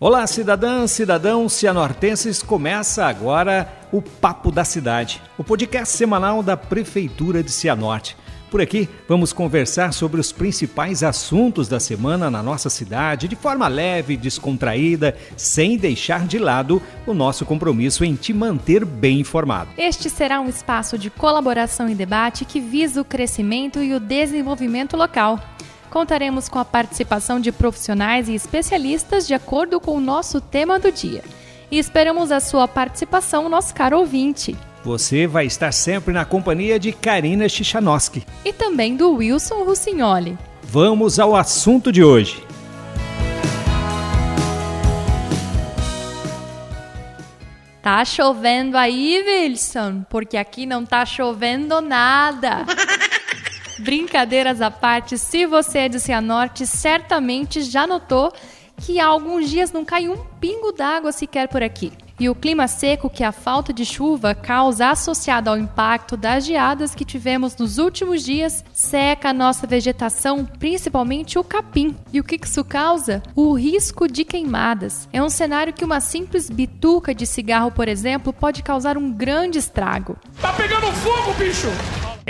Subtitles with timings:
[0.00, 2.40] Olá, cidadãs, cidadãos cianortenses.
[2.40, 8.16] Começa agora o Papo da Cidade, o podcast semanal da Prefeitura de Cianorte.
[8.48, 13.66] Por aqui, vamos conversar sobre os principais assuntos da semana na nossa cidade, de forma
[13.66, 19.70] leve, descontraída, sem deixar de lado o nosso compromisso em te manter bem informado.
[19.76, 24.96] Este será um espaço de colaboração e debate que visa o crescimento e o desenvolvimento
[24.96, 25.40] local.
[25.90, 30.92] Contaremos com a participação de profissionais e especialistas de acordo com o nosso tema do
[30.92, 31.22] dia.
[31.70, 34.56] E esperamos a sua participação, nosso caro ouvinte.
[34.84, 38.24] Você vai estar sempre na companhia de Karina Chichanoski.
[38.44, 40.38] E também do Wilson Russignoli.
[40.62, 42.42] Vamos ao assunto de hoje.
[47.82, 50.04] Tá chovendo aí, Wilson?
[50.10, 52.66] Porque aqui não tá chovendo nada.
[53.78, 58.32] Brincadeiras à parte, se você é de Cianorte, certamente já notou
[58.76, 61.92] que há alguns dias não cai um pingo d'água sequer por aqui.
[62.20, 66.92] E o clima seco que a falta de chuva causa associado ao impacto das geadas
[66.92, 71.94] que tivemos nos últimos dias seca a nossa vegetação, principalmente o capim.
[72.12, 73.22] E o que isso causa?
[73.36, 75.08] O risco de queimadas.
[75.12, 79.58] É um cenário que uma simples bituca de cigarro, por exemplo, pode causar um grande
[79.58, 80.16] estrago.
[80.40, 81.68] Tá pegando fogo, bicho!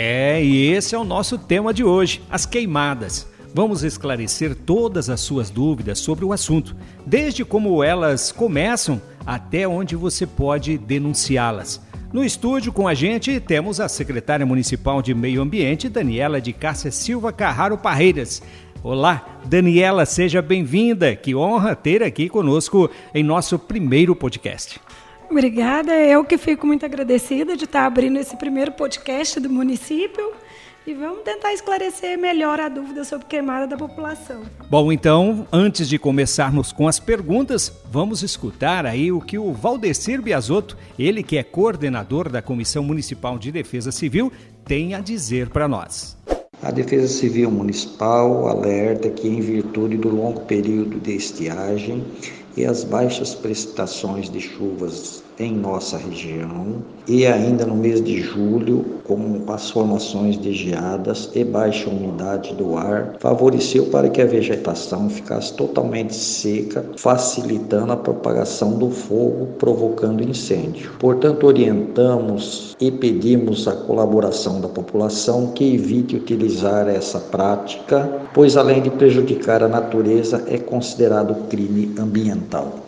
[0.01, 3.27] É, e esse é o nosso tema de hoje: as queimadas.
[3.53, 9.97] Vamos esclarecer todas as suas dúvidas sobre o assunto, desde como elas começam até onde
[9.97, 11.81] você pode denunciá-las.
[12.13, 16.93] No estúdio com a gente temos a secretária municipal de Meio Ambiente, Daniela de Cássia
[16.93, 18.41] Silva Carraro Parreiras.
[18.85, 21.17] Olá, Daniela, seja bem-vinda.
[21.17, 24.81] Que honra ter aqui conosco em nosso primeiro podcast.
[25.31, 30.33] Obrigada, eu que fico muito agradecida de estar abrindo esse primeiro podcast do município
[30.87, 34.41] e vamos tentar esclarecer melhor a dúvida sobre queimada da população.
[34.71, 40.23] Bom, então, antes de começarmos com as perguntas, vamos escutar aí o que o Valdecir
[40.23, 44.33] Biasotto, ele que é coordenador da Comissão Municipal de Defesa Civil,
[44.65, 46.17] tem a dizer para nós.
[46.63, 52.03] A Defesa Civil Municipal alerta que, em virtude do longo período de estiagem
[52.57, 56.77] e as baixas precipitações de chuvas em nossa região
[57.07, 62.77] e ainda no mês de julho, com as formações de geadas e baixa umidade do
[62.77, 70.23] ar, favoreceu para que a vegetação ficasse totalmente seca, facilitando a propagação do fogo, provocando
[70.23, 70.91] incêndio.
[70.99, 78.83] Portanto, orientamos e pedimos a colaboração da população que evite utilizar essa prática, pois além
[78.83, 82.88] de prejudicar a natureza, é considerado crime ambiental.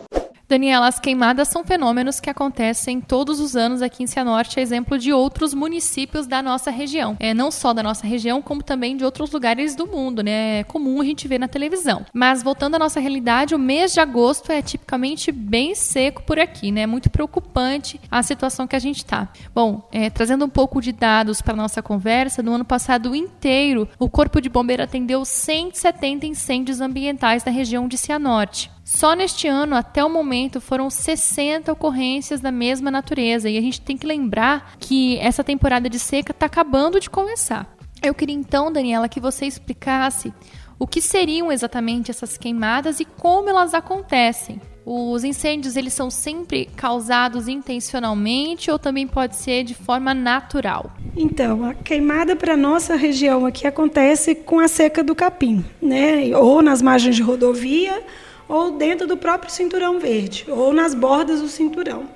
[0.51, 4.97] Daniela, as queimadas são fenômenos que acontecem todos os anos aqui em Cianorte, a exemplo
[4.97, 7.15] de outros municípios da nossa região.
[7.21, 10.59] É, não só da nossa região, como também de outros lugares do mundo, né?
[10.59, 12.05] É comum a gente ver na televisão.
[12.13, 16.69] Mas voltando à nossa realidade, o mês de agosto é tipicamente bem seco por aqui,
[16.69, 16.85] né?
[16.85, 19.29] Muito preocupante a situação que a gente está.
[19.55, 24.09] Bom, é, trazendo um pouco de dados para nossa conversa, no ano passado inteiro, o
[24.09, 28.69] Corpo de Bombeiro atendeu 170 incêndios ambientais na região de Cianorte.
[28.93, 33.49] Só neste ano, até o momento, foram 60 ocorrências da mesma natureza.
[33.49, 37.73] E a gente tem que lembrar que essa temporada de seca está acabando de começar.
[38.03, 40.33] Eu queria então, Daniela, que você explicasse
[40.77, 44.59] o que seriam exatamente essas queimadas e como elas acontecem.
[44.85, 50.91] Os incêndios eles são sempre causados intencionalmente ou também pode ser de forma natural?
[51.15, 56.35] Então, a queimada para nossa região aqui acontece com a seca do capim, né?
[56.35, 58.03] Ou nas margens de rodovia
[58.51, 62.09] ou dentro do próprio cinturão verde, ou nas bordas do cinturão.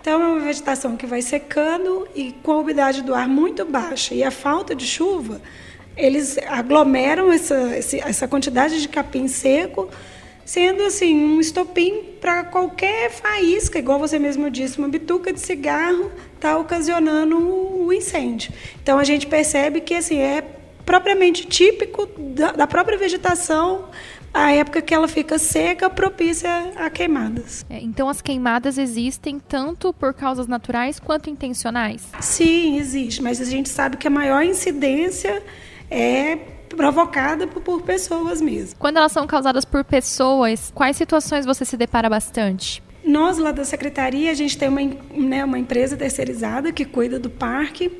[0.00, 4.14] Então, é uma vegetação que vai secando e com a umidade do ar muito baixa
[4.14, 5.42] e a falta de chuva,
[5.96, 7.56] eles aglomeram essa,
[8.06, 9.90] essa quantidade de capim seco,
[10.44, 16.12] sendo assim um estopim para qualquer faísca, igual você mesmo disse, uma bituca de cigarro
[16.36, 18.52] está ocasionando o incêndio.
[18.80, 20.44] Então, a gente percebe que assim é
[20.86, 23.88] propriamente típico da, da própria vegetação
[24.32, 27.64] a época que ela fica seca propícia a queimadas.
[27.68, 32.08] É, então as queimadas existem tanto por causas naturais quanto intencionais?
[32.20, 35.42] Sim, existe, mas a gente sabe que a maior incidência
[35.90, 36.36] é
[36.68, 38.76] provocada por, pessoas mesmo.
[38.78, 42.82] Quando elas são causadas por pessoas, quais situações você se depara bastante?
[43.04, 44.80] Nós lá da secretaria, a gente tem uma,
[45.14, 47.90] né, uma empresa terceirizada que cuida do parque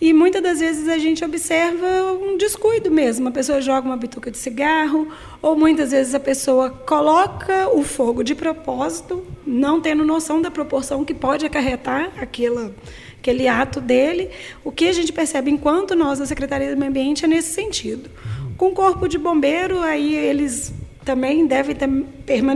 [0.00, 3.28] e muitas das vezes a gente observa um descuido mesmo.
[3.28, 5.08] A pessoa joga uma bituca de cigarro,
[5.42, 11.04] ou muitas vezes a pessoa coloca o fogo de propósito, não tendo noção da proporção
[11.04, 12.74] que pode acarretar aquela,
[13.18, 14.30] aquele ato dele.
[14.64, 18.10] O que a gente percebe enquanto nós, da Secretaria do Meio Ambiente, é nesse sentido.
[18.56, 20.72] Com o corpo de bombeiro, aí eles
[21.04, 21.88] também deve ter,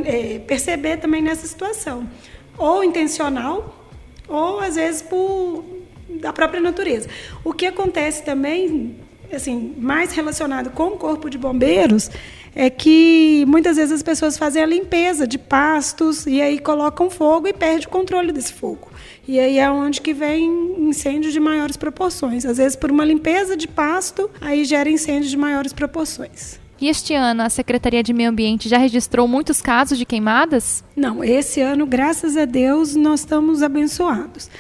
[0.06, 2.08] é, perceber também nessa situação,
[2.56, 3.87] ou intencional,
[4.26, 5.74] ou às vezes por
[6.21, 7.09] da própria natureza.
[7.43, 8.97] O que acontece também,
[9.33, 12.11] assim, mais relacionado com o corpo de bombeiros,
[12.55, 17.49] é que muitas vezes as pessoas fazem a limpeza de pastos e aí colocam fogo
[17.49, 18.91] e perde o controle desse fogo.
[19.27, 20.47] E aí é onde que vem
[20.89, 22.47] incêndio de maiores proporções.
[22.47, 26.61] Às vezes por uma limpeza de pasto, aí gera incêndio de maiores proporções.
[26.81, 30.85] E este ano a Secretaria de Meio Ambiente já registrou muitos casos de queimadas?
[30.95, 34.51] Não, esse ano, graças a Deus, nós estamos abençoados.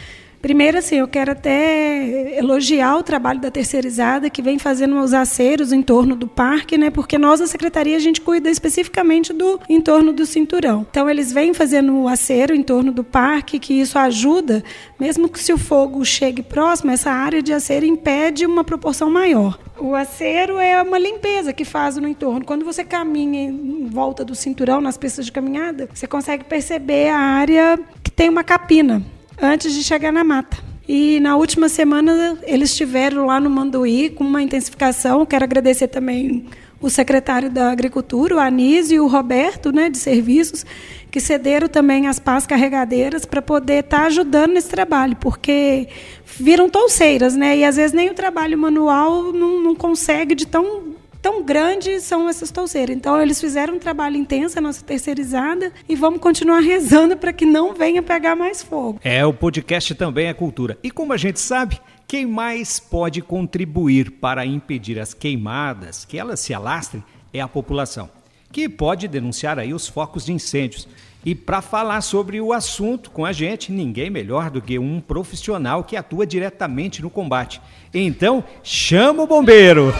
[0.44, 5.72] Primeiro, assim, eu quero até elogiar o trabalho da terceirizada que vem fazendo os aceros
[5.72, 6.90] em torno do parque, né?
[6.90, 10.86] Porque nós, a secretaria, a gente cuida especificamente do entorno do cinturão.
[10.90, 14.62] Então, eles vêm fazendo o acero em torno do parque, que isso ajuda,
[15.00, 19.58] mesmo que se o fogo chegue próximo, essa área de acero impede uma proporção maior.
[19.78, 22.44] O acero é uma limpeza que faz no entorno.
[22.44, 27.16] Quando você caminha em volta do cinturão, nas pistas de caminhada, você consegue perceber a
[27.16, 29.02] área que tem uma capina
[29.40, 30.56] antes de chegar na mata.
[30.86, 35.24] E na última semana eles estiveram lá no Manduí com uma intensificação.
[35.24, 36.46] Quero agradecer também
[36.80, 40.66] o secretário da Agricultura, o Anísio e o Roberto, né, de serviços,
[41.10, 45.88] que cederam também as pás carregadeiras para poder estar tá ajudando nesse trabalho, porque
[46.26, 47.56] viram touceiras, né?
[47.56, 50.93] E às vezes nem o trabalho manual não, não consegue de tão
[51.24, 52.94] tão grandes são essas touceiras.
[52.94, 57.46] Então, eles fizeram um trabalho intenso, a nossa terceirizada, e vamos continuar rezando para que
[57.46, 59.00] não venha pegar mais fogo.
[59.02, 60.76] É, o podcast também é cultura.
[60.82, 66.40] E como a gente sabe, quem mais pode contribuir para impedir as queimadas, que elas
[66.40, 68.10] se alastrem, é a população,
[68.52, 70.86] que pode denunciar aí os focos de incêndios.
[71.24, 75.84] E para falar sobre o assunto com a gente, ninguém melhor do que um profissional
[75.84, 77.62] que atua diretamente no combate.
[77.94, 79.90] Então, chama o bombeiro!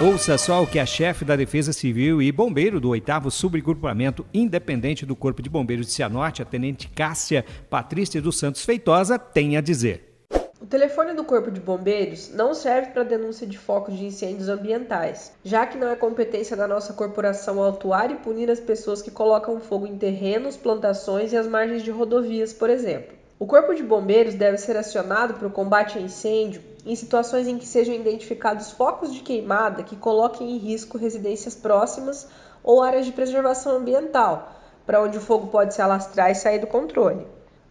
[0.00, 5.04] Ouça só o que a chefe da Defesa Civil e bombeiro do 8 Subgrupamento Independente
[5.04, 9.60] do Corpo de Bombeiros de Cianorte, a Tenente Cássia Patrícia dos Santos Feitosa, tem a
[9.60, 10.24] dizer.
[10.62, 15.32] O telefone do Corpo de Bombeiros não serve para denúncia de focos de incêndios ambientais,
[15.42, 19.58] já que não é competência da nossa corporação autuar e punir as pessoas que colocam
[19.58, 23.18] fogo em terrenos, plantações e as margens de rodovias, por exemplo.
[23.36, 27.58] O Corpo de Bombeiros deve ser acionado para o combate a incêndio em situações em
[27.58, 32.26] que sejam identificados focos de queimada que coloquem em risco residências próximas
[32.64, 34.54] ou áreas de preservação ambiental,
[34.86, 37.26] para onde o fogo pode se alastrar e sair do controle.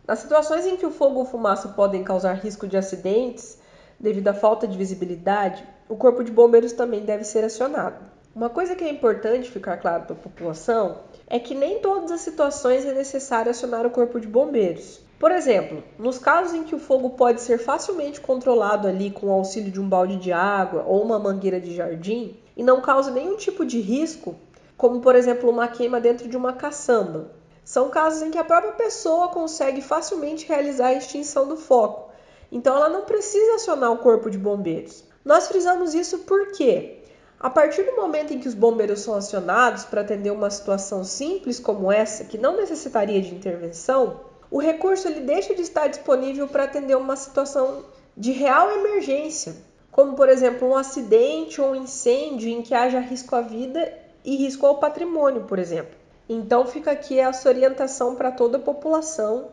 [0.08, 3.58] Nas situações em que o fogo ou fumaça podem causar risco de acidentes,
[4.00, 8.06] devido à falta de visibilidade, o Corpo de Bombeiros também deve ser acionado.
[8.36, 12.22] Uma coisa que é importante ficar claro para a população é que nem todas as
[12.22, 15.07] situações é necessário acionar o Corpo de Bombeiros.
[15.20, 19.32] Por exemplo, nos casos em que o fogo pode ser facilmente controlado ali com o
[19.32, 23.36] auxílio de um balde de água ou uma mangueira de jardim e não causa nenhum
[23.36, 24.36] tipo de risco,
[24.78, 27.32] como por exemplo uma queima dentro de uma caçamba,
[27.64, 32.12] são casos em que a própria pessoa consegue facilmente realizar a extinção do foco,
[32.52, 35.04] então ela não precisa acionar o corpo de bombeiros.
[35.26, 37.00] Nós frisamos isso porque,
[37.40, 41.60] a partir do momento em que os bombeiros são acionados para atender uma situação simples
[41.60, 46.64] como essa, que não necessitaria de intervenção, o recurso ele deixa de estar disponível para
[46.64, 47.84] atender uma situação
[48.16, 49.56] de real emergência,
[49.92, 54.36] como por exemplo um acidente ou um incêndio em que haja risco à vida e
[54.36, 55.96] risco ao patrimônio, por exemplo.
[56.30, 59.50] Então fica aqui essa orientação para toda a população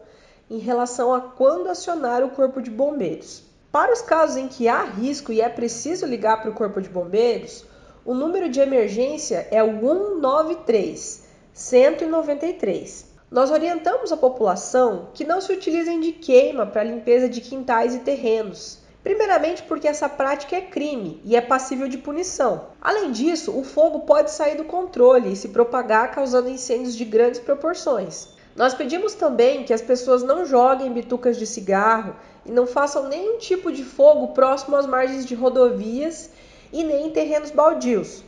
[0.50, 3.42] em relação a quando acionar o corpo de bombeiros.
[3.72, 6.88] Para os casos em que há risco e é preciso ligar para o corpo de
[6.88, 7.64] bombeiros,
[8.04, 13.13] o número de emergência é o 193 193.
[13.34, 17.98] Nós orientamos a população que não se utilizem de queima para limpeza de quintais e
[17.98, 18.78] terrenos.
[19.02, 22.66] Primeiramente, porque essa prática é crime e é passível de punição.
[22.80, 27.40] Além disso, o fogo pode sair do controle e se propagar, causando incêndios de grandes
[27.40, 28.28] proporções.
[28.54, 32.14] Nós pedimos também que as pessoas não joguem bitucas de cigarro
[32.46, 36.30] e não façam nenhum tipo de fogo próximo às margens de rodovias
[36.72, 38.22] e nem em terrenos baldios.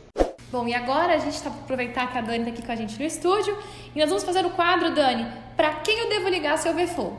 [0.49, 2.97] Bom, e agora a gente está aproveitar que a Dani está aqui com a gente
[2.97, 3.57] no estúdio
[3.93, 5.27] e nós vamos fazer o quadro, Dani,
[5.57, 7.17] para quem eu devo ligar se eu ver fogo?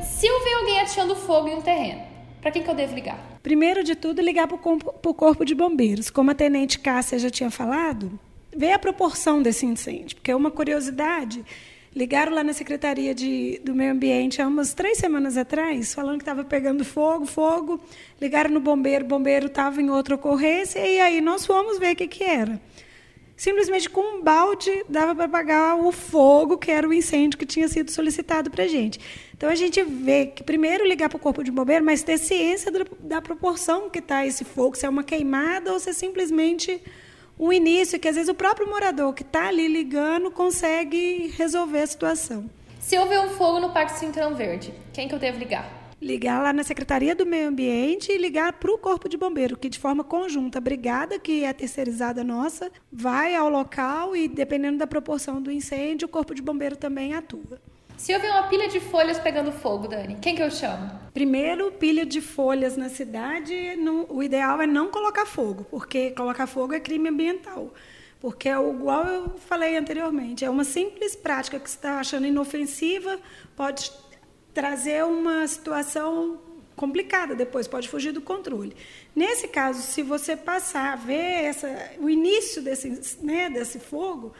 [0.00, 2.02] Se eu ver alguém atirando fogo em um terreno,
[2.40, 3.18] para quem que eu devo ligar?
[3.42, 6.10] Primeiro de tudo, ligar para o corpo de bombeiros.
[6.10, 8.18] Como a tenente Cássia já tinha falado,
[8.56, 11.44] ver a proporção desse incêndio, porque é uma curiosidade
[11.94, 16.22] Ligaram lá na Secretaria de, do Meio Ambiente há umas três semanas atrás, falando que
[16.22, 17.80] estava pegando fogo, fogo.
[18.20, 21.96] Ligaram no bombeiro, o bombeiro estava em outra ocorrência, e aí nós fomos ver o
[21.96, 22.60] que, que era.
[23.36, 27.68] Simplesmente com um balde dava para apagar o fogo, que era o incêndio que tinha
[27.68, 28.98] sido solicitado para a gente.
[29.36, 32.72] Então a gente vê que primeiro ligar para o corpo de bombeiro, mas ter ciência
[32.72, 36.80] da, da proporção que está esse fogo, se é uma queimada ou se é simplesmente
[37.38, 41.86] um início que às vezes o próprio morador que está ali ligando consegue resolver a
[41.86, 42.48] situação.
[42.80, 45.84] Se houver um fogo no Parque Cinturão Verde, quem que eu devo ligar?
[46.00, 49.70] Ligar lá na Secretaria do Meio Ambiente e ligar para o Corpo de Bombeiro, que
[49.70, 54.86] de forma conjunta, a brigada, que é terceirizada nossa, vai ao local e, dependendo da
[54.86, 57.58] proporção do incêndio, o Corpo de Bombeiro também atua.
[57.96, 60.90] Se houver uma pilha de folhas pegando fogo, Dani, quem que eu chamo?
[61.12, 63.54] Primeiro, pilha de folhas na cidade,
[64.08, 67.72] o ideal é não colocar fogo, porque colocar fogo é crime ambiental.
[68.20, 73.18] Porque é igual eu falei anteriormente, é uma simples prática que você está achando inofensiva,
[73.54, 73.92] pode
[74.52, 76.40] trazer uma situação
[76.74, 78.74] complicada depois, pode fugir do controle.
[79.14, 84.32] Nesse caso, se você passar a ver essa, o início desse, né, desse fogo,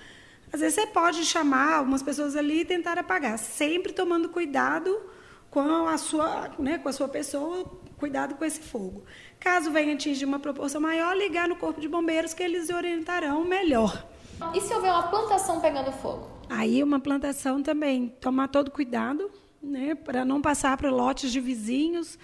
[0.54, 5.02] às vezes você pode chamar algumas pessoas ali e tentar apagar, sempre tomando cuidado
[5.50, 7.64] com a sua, né, com a sua pessoa,
[7.98, 9.02] cuidado com esse fogo.
[9.40, 14.06] Caso venha atingir uma proporção maior, ligar no corpo de bombeiros que eles orientarão melhor.
[14.54, 16.30] E se houver uma plantação pegando fogo?
[16.48, 22.16] Aí uma plantação também, tomar todo cuidado, né, para não passar para lotes de vizinhos.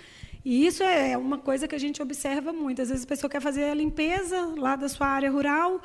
[0.44, 2.80] E isso é uma coisa que a gente observa muito.
[2.80, 5.80] Às vezes a pessoa quer fazer a limpeza lá da sua área rural,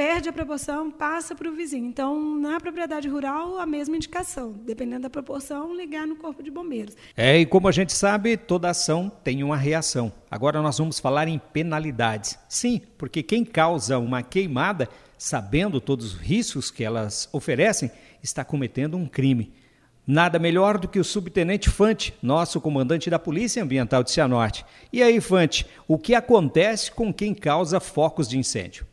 [0.00, 1.84] perde a proporção, passa para o vizinho.
[1.84, 4.54] Então, na propriedade rural, a mesma indicação.
[4.64, 6.96] Dependendo da proporção, ligar no corpo de bombeiros.
[7.14, 10.10] É, e como a gente sabe, toda ação tem uma reação.
[10.30, 12.38] Agora nós vamos falar em penalidades.
[12.48, 14.88] Sim, porque quem causa uma queimada,
[15.18, 17.90] sabendo todos os riscos que elas oferecem,
[18.22, 19.52] está cometendo um crime.
[20.06, 24.64] Nada melhor do que o subtenente Fante, nosso comandante da Polícia Ambiental de Cianorte.
[24.90, 28.88] E aí, Fante, o que acontece com quem causa focos de incêndio?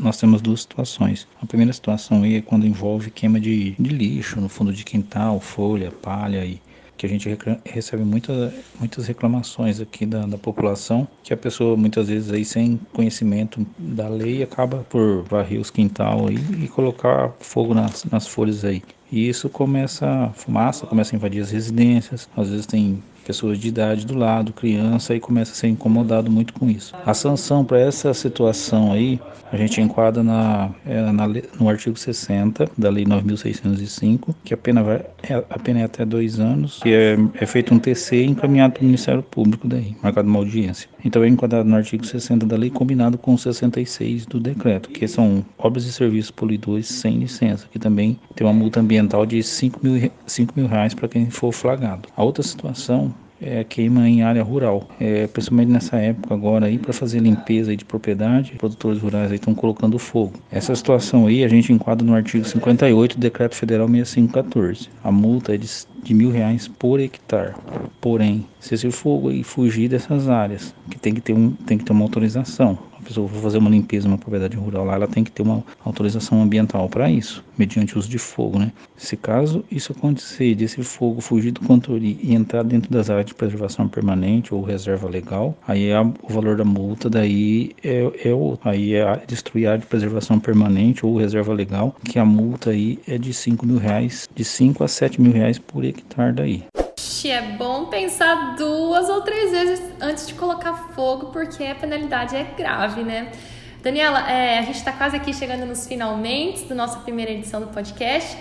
[0.00, 1.28] Nós temos duas situações.
[1.40, 5.38] A primeira situação aí é quando envolve queima de, de lixo no fundo de quintal,
[5.38, 6.60] folha, palha e
[6.96, 12.08] que a gente recebe muita, muitas reclamações aqui da, da, população, que a pessoa muitas
[12.08, 17.72] vezes aí sem conhecimento da lei acaba por varrer os quintal aí e colocar fogo
[17.72, 18.82] nas, nas folhas aí.
[19.10, 23.68] E isso começa, a fumaça começa a invadir as residências, às vezes tem pessoas de
[23.68, 26.94] idade do lado, criança, e começa a ser incomodado muito com isso.
[27.06, 29.20] A sanção para essa situação aí,
[29.52, 34.82] a gente enquadra na, é, na, no artigo 60 da Lei 9.605, que a pena,
[34.82, 38.74] vai, é, a pena é até dois anos, que é, é feito um TC encaminhado
[38.74, 40.88] para o Ministério Público daí, marcado uma audiência.
[41.04, 45.06] Então é enquadrado no artigo 60 da lei, combinado com o 66 do decreto, que
[45.06, 49.80] são obras e serviços poluidores sem licença, que também tem uma multa ambiental de 5
[49.82, 52.08] mil, 5 mil reais para quem for flagrado.
[52.16, 56.92] A outra situação é, queima em área rural, é, principalmente nessa época agora aí para
[56.92, 60.34] fazer limpeza de propriedade, produtores rurais estão colocando fogo.
[60.50, 64.90] Essa situação aí a gente enquadra no artigo 58 do Decreto Federal 6514.
[65.02, 65.68] A multa é de,
[66.02, 67.54] de mil reais por hectare.
[68.00, 71.84] Porém, se esse fogo aí fugir dessas áreas, que tem que ter um, tem que
[71.84, 75.24] ter uma autorização a pessoa for fazer uma limpeza numa propriedade rural lá, ela tem
[75.24, 78.72] que ter uma autorização ambiental para isso, mediante uso de fogo, né?
[78.96, 83.34] Se caso isso acontecer, desse fogo fugir do controle e entrar dentro das áreas de
[83.34, 88.68] preservação permanente ou reserva legal, aí a, o valor da multa daí é, é outro.
[88.68, 92.98] Aí é destruir a área de preservação permanente ou reserva legal, que a multa aí
[93.06, 96.64] é de 5 mil reais, de 5 a 7 mil reais por hectare daí
[97.28, 102.44] é bom pensar duas ou três vezes antes de colocar fogo, porque a penalidade é
[102.44, 103.32] grave, né?
[103.82, 107.68] Daniela, é, a gente está quase aqui chegando nos finalmente da nossa primeira edição do
[107.68, 108.36] podcast.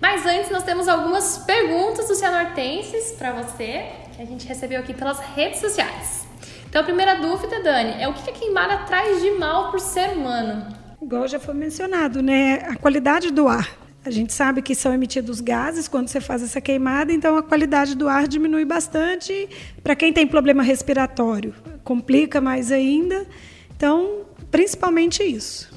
[0.00, 4.94] Mas antes, nós temos algumas perguntas dos cianortenses para você, que a gente recebeu aqui
[4.94, 6.26] pelas redes sociais.
[6.68, 10.10] Então, a primeira dúvida, Dani, é o que a queimada traz de mal o ser
[10.10, 10.66] humano?
[11.00, 12.66] Igual já foi mencionado, né?
[12.68, 13.83] A qualidade do ar.
[14.04, 17.94] A gente sabe que são emitidos gases quando você faz essa queimada, então a qualidade
[17.94, 19.48] do ar diminui bastante.
[19.82, 23.26] Para quem tem problema respiratório, complica mais ainda.
[23.74, 25.72] Então, principalmente isso.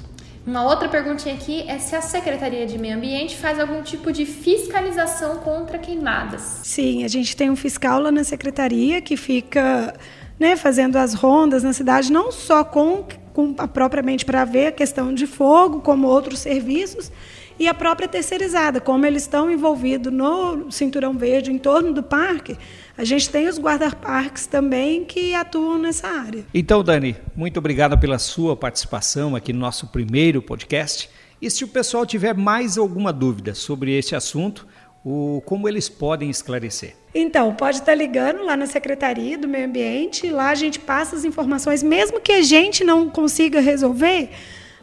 [0.46, 4.26] Uma outra perguntinha aqui é se a Secretaria de Meio Ambiente faz algum tipo de
[4.26, 6.60] fiscalização contra queimadas.
[6.64, 9.94] Sim, a gente tem um fiscal lá na secretaria que fica
[10.38, 15.14] né, fazendo as rondas na cidade, não só com, com propriamente para ver a questão
[15.14, 17.10] de fogo, como outros serviços,
[17.58, 22.56] e a própria terceirizada, como eles estão envolvidos no Cinturão Verde, em torno do parque,
[22.96, 26.44] a gente tem os guarda-parques também que atuam nessa área.
[26.54, 31.10] Então, Dani, muito obrigada pela sua participação aqui no nosso primeiro podcast.
[31.40, 34.66] E se o pessoal tiver mais alguma dúvida sobre esse assunto,
[35.04, 36.96] o, como eles podem esclarecer?
[37.14, 41.24] Então, pode estar ligando lá na Secretaria do Meio Ambiente, lá a gente passa as
[41.24, 44.30] informações, mesmo que a gente não consiga resolver,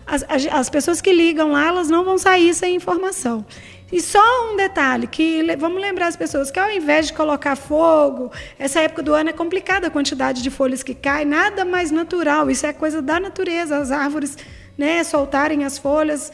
[0.06, 3.46] as, as pessoas que ligam lá, elas não vão sair sem informação.
[3.92, 8.32] E só um detalhe, que vamos lembrar as pessoas que ao invés de colocar fogo,
[8.58, 12.50] essa época do ano é complicada a quantidade de folhas que cai, nada mais natural,
[12.50, 14.38] isso é coisa da natureza, as árvores
[14.78, 16.32] né, soltarem as folhas.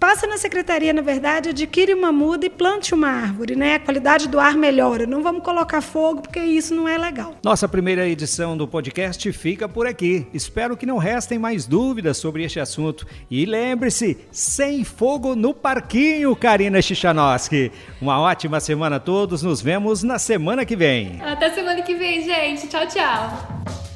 [0.00, 3.74] Passa na secretaria, na verdade, adquire uma muda e plante uma árvore, né?
[3.74, 5.06] A qualidade do ar melhora.
[5.06, 7.34] Não vamos colocar fogo, porque isso não é legal.
[7.44, 10.26] Nossa primeira edição do podcast fica por aqui.
[10.32, 13.06] Espero que não restem mais dúvidas sobre este assunto.
[13.30, 17.70] E lembre-se, sem fogo no parquinho, Karina Chichanowski.
[18.00, 19.42] Uma ótima semana a todos.
[19.42, 21.20] Nos vemos na semana que vem.
[21.20, 22.68] Até semana que vem, gente.
[22.68, 23.89] Tchau, tchau.